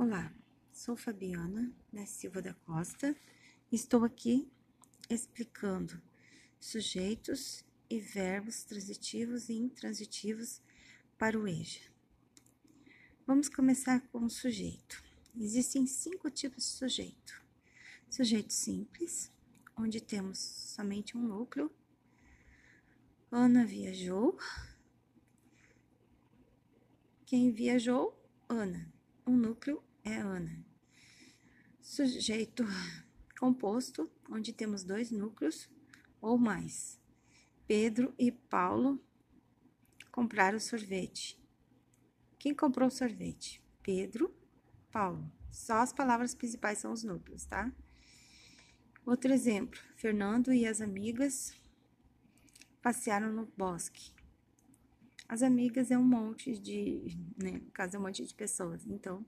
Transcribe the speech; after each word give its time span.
Olá, 0.00 0.32
sou 0.72 0.94
Fabiana 0.96 1.74
da 1.92 2.06
Silva 2.06 2.40
da 2.40 2.54
Costa. 2.54 3.16
Estou 3.72 4.04
aqui 4.04 4.48
explicando 5.10 6.00
sujeitos 6.60 7.64
e 7.90 7.98
verbos 7.98 8.62
transitivos 8.62 9.48
e 9.48 9.54
intransitivos 9.54 10.62
para 11.18 11.36
o 11.36 11.48
EJA. 11.48 11.80
Vamos 13.26 13.48
começar 13.48 14.00
com 14.12 14.24
o 14.24 14.30
sujeito. 14.30 15.02
Existem 15.36 15.84
cinco 15.84 16.30
tipos 16.30 16.62
de 16.62 16.70
sujeito: 16.70 17.44
sujeito 18.08 18.52
simples, 18.52 19.32
onde 19.76 20.00
temos 20.00 20.38
somente 20.38 21.16
um 21.16 21.20
núcleo. 21.20 21.72
Ana 23.32 23.66
viajou. 23.66 24.38
Quem 27.26 27.50
viajou? 27.50 28.16
Ana. 28.48 28.96
O 29.26 29.32
núcleo 29.32 29.82
é 30.08 30.20
Ana. 30.20 30.64
Sujeito 31.80 32.64
composto, 33.38 34.10
onde 34.30 34.52
temos 34.52 34.82
dois 34.82 35.10
núcleos 35.10 35.68
ou 36.20 36.38
mais. 36.38 36.98
Pedro 37.66 38.14
e 38.18 38.32
Paulo 38.32 39.00
compraram 40.10 40.58
sorvete. 40.58 41.38
Quem 42.38 42.54
comprou 42.54 42.90
sorvete? 42.90 43.62
Pedro, 43.82 44.34
Paulo. 44.90 45.30
Só 45.50 45.74
as 45.74 45.92
palavras 45.92 46.34
principais 46.34 46.78
são 46.78 46.92
os 46.92 47.02
núcleos, 47.04 47.44
tá? 47.44 47.72
Outro 49.04 49.32
exemplo: 49.32 49.80
Fernando 49.96 50.52
e 50.52 50.66
as 50.66 50.80
amigas 50.80 51.54
passearam 52.82 53.32
no 53.32 53.46
bosque. 53.56 54.12
As 55.28 55.42
amigas 55.42 55.90
é 55.90 55.98
um 55.98 56.04
monte 56.04 56.58
de, 56.58 57.02
né, 57.36 57.52
no 57.52 57.70
caso 57.70 57.96
é 57.96 57.98
um 57.98 58.02
monte 58.02 58.24
de 58.24 58.34
pessoas. 58.34 58.86
Então, 58.86 59.26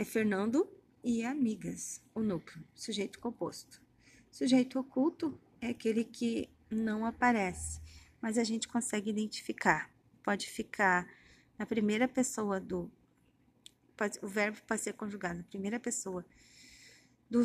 é 0.00 0.04
Fernando 0.04 0.66
e 1.04 1.22
amigas, 1.26 2.02
o 2.14 2.20
núcleo, 2.20 2.64
sujeito 2.74 3.18
composto. 3.18 3.82
Sujeito 4.30 4.78
oculto 4.78 5.38
é 5.60 5.68
aquele 5.68 6.04
que 6.04 6.48
não 6.70 7.04
aparece, 7.04 7.82
mas 8.18 8.38
a 8.38 8.44
gente 8.44 8.66
consegue 8.66 9.10
identificar. 9.10 9.92
Pode 10.22 10.48
ficar 10.48 11.06
na 11.58 11.66
primeira 11.66 12.08
pessoa 12.08 12.58
do 12.58 12.90
pode, 13.94 14.18
o 14.22 14.26
verbo 14.26 14.56
pode 14.66 14.80
ser 14.80 14.94
conjugado 14.94 15.36
na 15.36 15.44
primeira 15.44 15.78
pessoa 15.78 16.24
do 17.28 17.42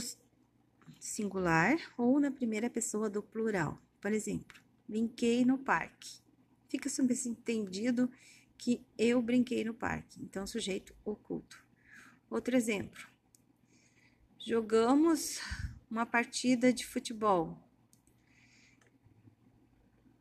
singular 0.97 1.75
ou 1.97 2.21
na 2.21 2.31
primeira 2.31 2.69
pessoa 2.69 3.09
do 3.09 3.21
plural. 3.21 3.81
Por 3.99 4.13
exemplo, 4.13 4.57
brinquei 4.87 5.43
no 5.43 5.57
parque 5.57 6.23
fica 6.69 6.89
subentendido 6.89 8.09
que 8.57 8.81
eu 8.97 9.21
brinquei 9.21 9.63
no 9.63 9.73
parque. 9.73 10.21
Então, 10.21 10.45
sujeito 10.47 10.95
oculto. 11.03 11.64
Outro 12.29 12.55
exemplo. 12.55 13.07
Jogamos 14.39 15.39
uma 15.89 16.05
partida 16.05 16.73
de 16.73 16.85
futebol. 16.85 17.57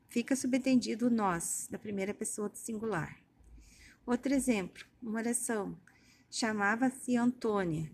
Fica 0.09 0.37
subentendido 0.37 1.11
nós, 1.11 1.67
da 1.71 1.79
primeira 1.79 2.15
pessoa 2.15 2.49
do 2.49 2.57
singular. 2.57 3.19
Outro 4.07 4.33
exemplo, 4.33 4.85
uma 5.03 5.19
oração. 5.19 5.79
Chamava-se 6.31 7.17
Antônia. 7.17 7.91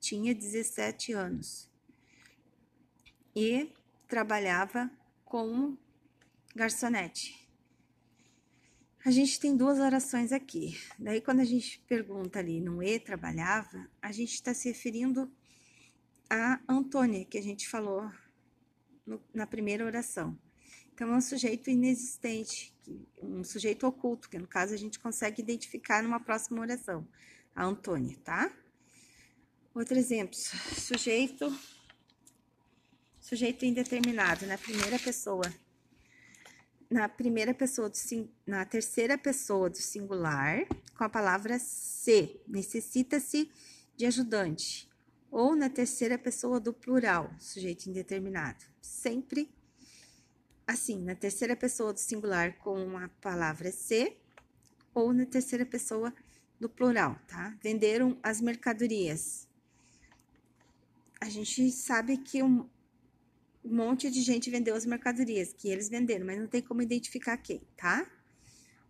Tinha 0.00 0.34
17 0.34 1.12
anos. 1.12 1.70
E 3.34 3.72
trabalhava 4.06 4.90
como 5.24 5.78
garçonete. 6.54 7.47
A 9.08 9.10
gente 9.10 9.40
tem 9.40 9.56
duas 9.56 9.78
orações 9.78 10.32
aqui. 10.32 10.78
Daí, 10.98 11.22
quando 11.22 11.40
a 11.40 11.44
gente 11.44 11.82
pergunta 11.88 12.40
ali 12.40 12.60
no 12.60 12.82
E 12.82 13.00
trabalhava, 13.00 13.88
a 14.02 14.12
gente 14.12 14.34
está 14.34 14.52
se 14.52 14.68
referindo 14.68 15.32
a 16.28 16.60
Antônia, 16.68 17.24
que 17.24 17.38
a 17.38 17.42
gente 17.42 17.66
falou 17.66 18.06
no, 19.06 19.18
na 19.32 19.46
primeira 19.46 19.82
oração. 19.82 20.38
Então, 20.92 21.10
é 21.10 21.16
um 21.16 21.22
sujeito 21.22 21.70
inexistente, 21.70 22.70
um 23.22 23.42
sujeito 23.42 23.86
oculto, 23.86 24.28
que 24.28 24.38
no 24.38 24.46
caso 24.46 24.74
a 24.74 24.76
gente 24.76 24.98
consegue 24.98 25.40
identificar 25.40 26.02
numa 26.02 26.20
próxima 26.20 26.60
oração, 26.60 27.08
a 27.56 27.64
Antônia, 27.64 28.18
tá? 28.22 28.52
Outro 29.74 29.96
exemplo, 29.96 30.34
sujeito, 30.34 31.58
sujeito 33.18 33.64
indeterminado, 33.64 34.44
na 34.44 34.58
primeira 34.58 34.98
pessoa 34.98 35.50
na 36.90 37.08
primeira 37.08 37.52
pessoa 37.52 37.88
do 37.88 37.96
na 38.46 38.64
terceira 38.64 39.18
pessoa 39.18 39.68
do 39.68 39.76
singular 39.76 40.66
com 40.96 41.04
a 41.04 41.08
palavra 41.08 41.58
se, 41.58 42.40
necessita-se 42.46 43.50
de 43.96 44.06
ajudante, 44.06 44.88
ou 45.30 45.54
na 45.54 45.68
terceira 45.68 46.16
pessoa 46.16 46.58
do 46.58 46.72
plural, 46.72 47.30
sujeito 47.38 47.86
indeterminado. 47.86 48.64
Sempre 48.80 49.50
assim, 50.66 51.02
na 51.02 51.14
terceira 51.14 51.56
pessoa 51.56 51.94
do 51.94 51.98
singular 51.98 52.58
com 52.58 52.98
a 52.98 53.08
palavra 53.22 53.72
se, 53.72 54.14
ou 54.94 55.14
na 55.14 55.24
terceira 55.24 55.64
pessoa 55.64 56.12
do 56.60 56.68
plural, 56.68 57.18
tá? 57.26 57.56
Venderam 57.62 58.18
as 58.22 58.40
mercadorias. 58.40 59.48
A 61.18 61.28
gente 61.28 61.70
sabe 61.70 62.18
que 62.18 62.42
um 63.64 63.74
monte 63.74 64.10
de 64.10 64.22
gente 64.22 64.50
vendeu 64.50 64.74
as 64.74 64.86
mercadorias 64.86 65.52
que 65.52 65.68
eles 65.68 65.88
venderam, 65.88 66.24
mas 66.24 66.38
não 66.38 66.46
tem 66.46 66.62
como 66.62 66.82
identificar 66.82 67.36
quem, 67.36 67.60
tá? 67.76 68.06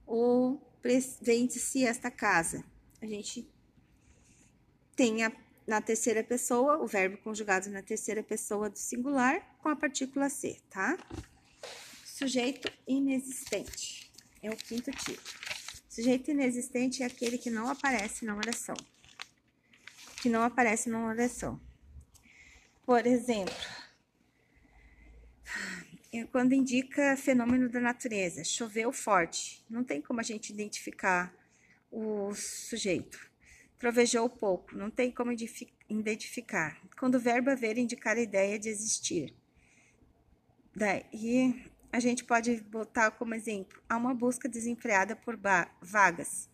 Ou 0.07 0.61
vende-se 1.21 1.85
esta 1.85 2.11
casa. 2.11 2.65
A 3.01 3.07
gente 3.07 3.49
tem 4.95 5.25
a, 5.25 5.33
na 5.67 5.81
terceira 5.81 6.23
pessoa 6.25 6.79
o 6.79 6.87
verbo 6.87 7.19
conjugado 7.19 7.71
na 7.71 7.83
terceira 7.83 8.23
pessoa 8.23 8.71
do 8.71 8.79
singular 8.79 9.57
com 9.63 9.69
a 9.69 9.77
partícula 9.77 10.29
ser, 10.29 10.61
tá? 10.71 10.99
Sujeito 12.05 12.71
inexistente 12.87 14.11
é 14.43 14.51
o 14.51 14.57
quinto 14.57 14.91
tipo. 14.91 15.23
Sujeito 15.89 16.31
inexistente 16.31 17.03
é 17.03 17.07
aquele 17.07 17.39
que 17.39 17.51
não 17.51 17.69
aparece 17.69 18.25
na 18.25 18.37
oração. 18.37 18.77
Que 20.21 20.29
não 20.29 20.43
aparece 20.43 20.89
na 20.89 21.07
oração. 21.07 21.61
Por 22.85 23.07
exemplo, 23.07 23.55
quando 26.33 26.55
indica 26.55 27.17
fenômeno 27.17 27.69
da 27.69 27.81
natureza, 27.81 28.43
choveu 28.43 28.93
forte, 28.93 29.65
não 29.69 29.85
tem 29.85 30.01
como 30.01 30.21
a 30.21 30.23
gente 30.23 30.53
identificar 30.53 31.35
o 31.91 32.35
sujeito. 32.35 33.29
Trovejou 33.79 34.29
pouco, 34.29 34.77
não 34.77 34.91
tem 34.91 35.11
como 35.11 35.33
identificar. 35.89 36.81
Quando 36.99 37.17
o 37.17 37.21
verbo 37.21 37.51
haver 37.51 37.79
indicar 37.79 38.17
a 38.17 38.21
ideia 38.21 38.59
de 38.59 38.69
existir. 38.69 39.35
Daí 40.75 41.55
a 41.93 42.01
gente 42.01 42.25
pode 42.25 42.61
botar 42.63 43.11
como 43.13 43.35
exemplo, 43.35 43.81
há 43.89 43.97
uma 43.97 44.15
busca 44.15 44.49
desenfreada 44.49 45.15
por 45.15 45.39
vagas. 45.81 46.49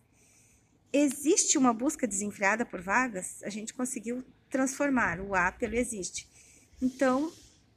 Existe 0.91 1.57
uma 1.57 1.73
busca 1.73 2.07
desenfreada 2.07 2.65
por 2.65 2.81
vagas? 2.81 3.41
A 3.43 3.49
gente 3.49 3.73
conseguiu 3.73 4.23
transformar 4.49 5.19
o 5.19 5.35
A 5.35 5.51
pelo 5.51 5.75
existe. 5.75 6.27
Então, 6.81 7.31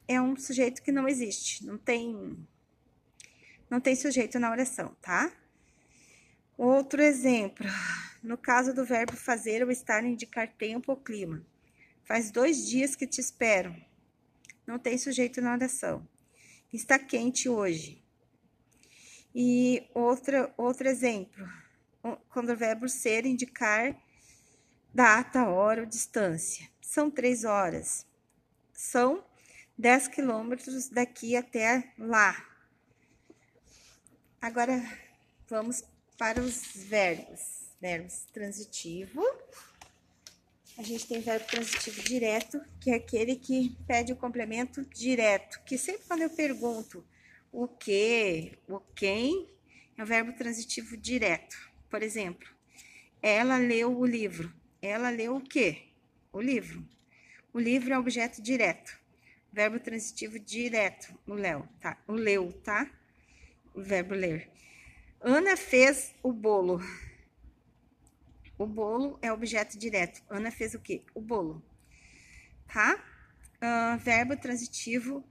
é 0.09 0.19
um 0.19 0.35
sujeito 0.35 0.81
que 0.81 0.91
não 0.91 1.07
existe, 1.07 1.63
não 1.63 1.77
tem 1.77 2.35
não 3.69 3.79
tem 3.79 3.95
sujeito 3.95 4.39
na 4.39 4.49
oração, 4.49 4.95
tá? 4.99 5.31
Outro 6.57 6.99
exemplo, 6.99 7.67
no 8.23 8.35
caso 8.35 8.73
do 8.73 8.83
verbo 8.83 9.15
fazer 9.15 9.63
ou 9.63 9.69
estar, 9.69 10.03
indicar 10.03 10.51
tempo 10.57 10.91
ou 10.91 10.97
clima. 10.97 11.45
Faz 12.03 12.31
dois 12.31 12.67
dias 12.67 12.95
que 12.95 13.05
te 13.05 13.21
espero. 13.21 13.75
Não 14.65 14.79
tem 14.79 14.97
sujeito 14.97 15.39
na 15.39 15.53
oração. 15.53 16.05
Está 16.73 16.97
quente 16.97 17.47
hoje. 17.47 18.03
E 19.33 19.87
outra, 19.93 20.51
outro 20.57 20.87
exemplo, 20.87 21.47
quando 22.29 22.49
o 22.49 22.57
verbo 22.57 22.89
ser 22.89 23.27
indicar 23.27 23.95
data, 24.91 25.47
hora 25.47 25.81
ou 25.81 25.87
distância. 25.87 26.67
São 26.81 27.11
três 27.11 27.43
horas. 27.43 28.07
São 28.73 29.23
10 29.79 30.09
quilômetros 30.09 30.89
daqui 30.89 31.37
até 31.37 31.93
lá. 31.97 32.35
Agora, 34.41 34.83
vamos 35.47 35.85
para 36.17 36.41
os 36.41 36.73
verbos. 36.75 37.69
Verbos 37.79 38.25
transitivo. 38.33 39.23
A 40.77 40.83
gente 40.83 41.07
tem 41.07 41.21
verbo 41.21 41.45
transitivo 41.45 42.01
direto, 42.03 42.61
que 42.81 42.91
é 42.91 42.95
aquele 42.95 43.37
que 43.37 43.73
pede 43.87 44.11
o 44.11 44.17
complemento 44.17 44.83
direto. 44.83 45.61
Que 45.63 45.77
sempre 45.77 46.03
quando 46.05 46.23
eu 46.23 46.29
pergunto 46.29 47.01
o 47.49 47.65
que, 47.65 48.51
o 48.67 48.81
quem, 48.81 49.47
é 49.97 50.03
o 50.03 50.05
verbo 50.05 50.33
transitivo 50.33 50.97
direto. 50.97 51.55
Por 51.89 52.03
exemplo, 52.03 52.49
ela 53.21 53.55
leu 53.55 53.97
o 53.97 54.05
livro. 54.05 54.53
Ela 54.81 55.09
leu 55.09 55.37
o 55.37 55.41
quê? 55.41 55.83
O 56.33 56.41
livro. 56.41 56.85
O 57.53 57.59
livro 57.59 57.93
é 57.93 57.97
objeto 57.97 58.41
direto. 58.41 58.98
Verbo 59.51 59.79
transitivo 59.79 60.37
direto, 60.39 61.13
o 61.25 61.33
léu, 61.33 61.67
tá? 61.79 61.97
O 62.07 62.13
leu, 62.13 62.53
tá? 62.63 62.89
O 63.73 63.81
verbo 63.81 64.13
ler. 64.13 64.49
Ana 65.19 65.57
fez 65.57 66.13
o 66.21 66.31
bolo. 66.31 66.79
O 68.57 68.65
bolo 68.65 69.17
é 69.21 69.31
objeto 69.31 69.77
direto. 69.77 70.21
Ana 70.29 70.51
fez 70.51 70.75
o 70.75 70.79
quê? 70.79 71.01
O 71.13 71.21
bolo. 71.21 71.63
Tá? 72.67 73.03
Uh, 73.55 73.97
verbo 73.99 74.37
transitivo 74.37 75.23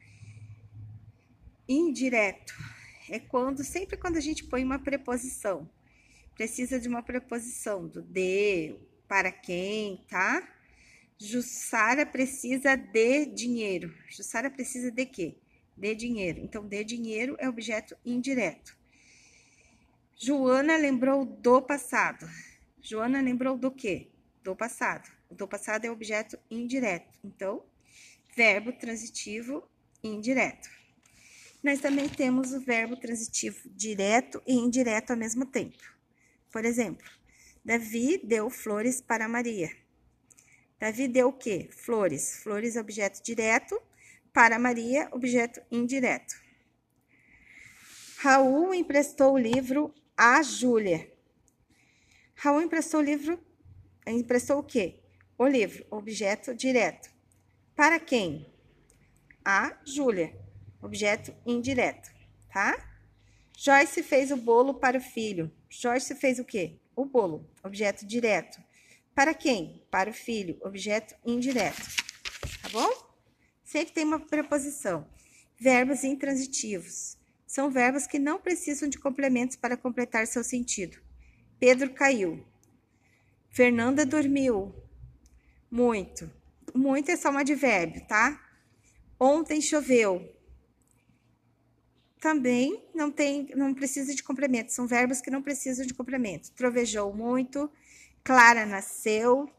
indireto. 1.69 2.55
É 3.09 3.19
quando, 3.19 3.63
sempre 3.63 3.97
quando 3.97 4.17
a 4.17 4.21
gente 4.21 4.45
põe 4.45 4.65
uma 4.65 4.79
preposição. 4.79 5.69
Precisa 6.35 6.79
de 6.79 6.89
uma 6.89 7.03
preposição 7.03 7.87
do 7.87 8.03
de, 8.03 8.77
para 9.07 9.31
quem, 9.31 10.05
tá? 10.09 10.47
Jussara 11.21 12.07
precisa 12.07 12.77
de 12.77 13.27
dinheiro. 13.27 13.93
Jussara 14.09 14.49
precisa 14.49 14.89
de 14.91 15.05
quê? 15.05 15.37
De 15.77 15.95
dinheiro. 15.95 16.41
Então, 16.41 16.67
de 16.67 16.85
dinheiro 16.85 17.37
é 17.41 17.49
objeto 17.49 17.97
indireto. 18.05 18.77
Joana 20.17 20.77
lembrou 20.77 21.25
do 21.25 21.61
passado. 21.61 22.29
Joana 22.81 23.21
lembrou 23.21 23.59
do 23.59 23.71
quê? 23.71 24.09
Do 24.45 24.55
passado. 24.55 25.11
Do 25.29 25.49
passado 25.49 25.85
é 25.85 25.91
objeto 25.91 26.39
indireto. 26.49 27.19
Então, 27.25 27.65
verbo 28.37 28.73
transitivo 28.73 29.69
indireto. 30.03 30.71
Nós 31.63 31.81
também 31.81 32.09
temos 32.09 32.53
o 32.53 32.61
verbo 32.61 32.97
transitivo 32.97 33.69
direto 33.71 34.41
e 34.47 34.55
indireto 34.55 35.11
ao 35.11 35.17
mesmo 35.17 35.45
tempo. 35.45 35.83
Por 36.53 36.65
exemplo, 36.65 37.05
Davi 37.65 38.21
deu 38.25 38.49
flores 38.49 39.01
para 39.01 39.29
Maria. 39.29 39.69
Davi 40.79 41.09
deu 41.09 41.29
o 41.29 41.33
quê? 41.33 41.69
Flores. 41.71 42.41
Flores, 42.43 42.77
objeto 42.77 43.23
direto. 43.23 43.81
Para 44.33 44.59
Maria, 44.59 45.09
objeto 45.13 45.61
indireto. 45.71 46.35
Raul 48.19 48.75
emprestou 48.75 49.35
o 49.35 49.39
livro 49.39 49.95
a 50.17 50.43
Júlia. 50.43 51.09
Raul 52.35 52.63
emprestou 52.63 53.01
o 53.01 53.03
livro, 53.03 53.39
emprestou 54.07 54.59
o 54.59 54.63
quê? 54.65 55.01
O 55.39 55.47
livro, 55.47 55.87
objeto 55.91 56.55
direto. 56.55 57.09
Para 57.77 58.01
quem? 58.01 58.47
A 59.45 59.77
Júlia, 59.85 60.37
objeto 60.83 61.33
indireto, 61.47 62.11
tá? 62.53 62.77
Joyce 63.57 64.03
fez 64.03 64.33
o 64.33 64.37
bolo 64.37 64.75
para 64.75 64.99
o 64.99 65.01
filho. 65.01 65.51
Joyce 65.69 66.15
fez 66.17 66.41
o 66.41 66.45
quê? 66.45 66.81
O 66.97 67.05
bolo, 67.05 67.49
objeto 67.63 68.05
direto. 68.05 68.61
Para 69.19 69.35
quem? 69.35 69.83
Para 69.91 70.11
o 70.11 70.15
filho, 70.15 70.57
objeto 70.63 71.13
indireto. 71.27 71.83
Tá 72.63 72.69
bom? 72.69 72.89
Sempre 73.65 73.93
tem 73.93 74.05
uma 74.05 74.21
preposição. 74.21 75.09
Verbos 75.59 76.05
intransitivos. 76.05 77.19
São 77.45 77.69
verbos 77.69 78.07
que 78.07 78.17
não 78.17 78.41
precisam 78.41 78.89
de 78.89 78.97
complementos 78.97 79.57
para 79.57 79.77
completar 79.77 80.25
seu 80.29 80.45
sentido. 80.45 80.99
Pedro 81.59 81.93
caiu. 81.95 82.47
Fernanda 83.51 84.07
dormiu. 84.07 84.73
Muito. 85.69 86.31
Muito 86.73 87.11
é 87.11 87.17
só 87.17 87.33
um 87.33 87.39
advérbio, 87.39 88.07
tá? 88.07 88.41
Ontem 89.19 89.61
choveu. 89.61 90.33
Também 92.21 92.89
não 92.95 93.11
tem, 93.11 93.49
não 93.57 93.75
precisa 93.75 94.15
de 94.15 94.23
complemento. 94.23 94.73
São 94.73 94.87
verbos 94.87 95.21
que 95.21 95.29
não 95.29 95.43
precisam 95.43 95.85
de 95.85 95.93
complemento. 95.93 96.53
Trovejou 96.53 97.13
muito. 97.13 97.69
Clara 98.29 98.67
nasceu. 98.67 99.51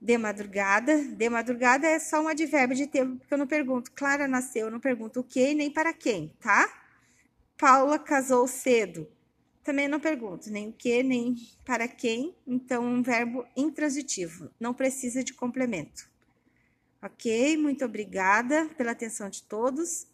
De 0.00 0.16
madrugada. 0.16 1.04
De 1.04 1.28
madrugada 1.28 1.86
é 1.86 1.98
só 1.98 2.22
um 2.22 2.26
advérbio 2.26 2.74
de 2.74 2.86
tempo, 2.86 3.18
porque 3.18 3.34
eu 3.34 3.36
não 3.36 3.46
pergunto. 3.46 3.92
Clara 3.92 4.26
nasceu, 4.26 4.68
eu 4.68 4.70
não 4.70 4.80
pergunto 4.80 5.20
o 5.20 5.22
que 5.22 5.52
nem 5.52 5.70
para 5.70 5.92
quem, 5.92 6.34
tá? 6.40 6.66
Paula 7.58 7.98
casou 7.98 8.48
cedo. 8.48 9.06
Também 9.62 9.86
não 9.86 10.00
pergunto 10.00 10.50
nem 10.50 10.70
o 10.70 10.72
que, 10.72 11.02
nem 11.02 11.36
para 11.62 11.86
quem. 11.86 12.34
Então, 12.46 12.82
um 12.82 13.02
verbo 13.02 13.46
intransitivo. 13.54 14.50
Não 14.58 14.72
precisa 14.72 15.22
de 15.22 15.34
complemento. 15.34 16.08
Ok? 17.02 17.54
Muito 17.58 17.84
obrigada 17.84 18.66
pela 18.78 18.92
atenção 18.92 19.28
de 19.28 19.42
todos. 19.42 20.06